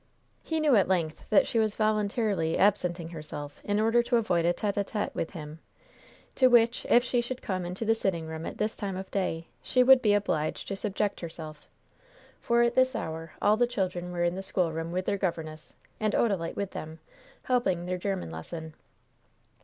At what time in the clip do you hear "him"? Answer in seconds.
5.33-5.59